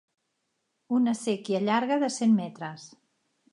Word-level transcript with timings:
Una 0.99 1.13
séquia 1.19 1.61
llarga 1.67 2.01
de 2.07 2.11
cent 2.17 2.35
metres. 2.41 2.89